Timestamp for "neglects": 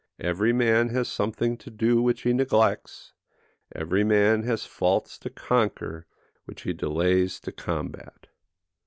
2.33-3.13